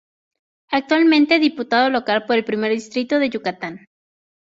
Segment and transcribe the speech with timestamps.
[0.71, 3.85] Actualmente diputado local por el primer distrito de Yucatán.